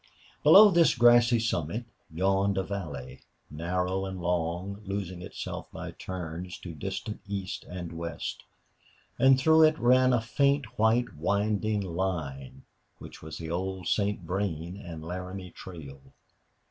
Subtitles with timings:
[0.41, 3.19] Below this grassy summit yawned a valley,
[3.51, 8.43] narrow and long, losing itself by turns to distant east and west;
[9.19, 12.63] and through it ran a faint, white, winding line
[12.97, 14.21] which was the old St.
[14.21, 15.99] Vrain and Laramie Trail.